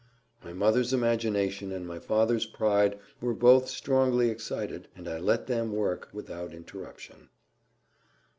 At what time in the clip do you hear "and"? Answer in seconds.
1.71-1.85, 4.95-5.07